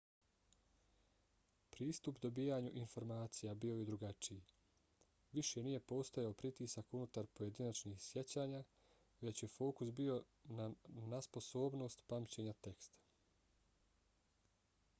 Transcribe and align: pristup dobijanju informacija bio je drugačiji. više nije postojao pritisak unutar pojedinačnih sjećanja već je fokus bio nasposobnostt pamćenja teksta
pristup 1.75 2.19
dobijanju 2.21 2.69
informacija 2.79 3.53
bio 3.65 3.75
je 3.79 3.85
drugačiji. 3.89 4.39
više 5.37 5.63
nije 5.67 5.83
postojao 5.91 6.33
pritisak 6.43 6.93
unutar 7.01 7.27
pojedinačnih 7.39 8.01
sjećanja 8.05 8.63
već 9.27 9.43
je 9.43 9.49
fokus 9.57 9.91
bio 10.01 10.17
nasposobnostt 11.15 12.03
pamćenja 12.15 12.57
teksta 12.69 12.99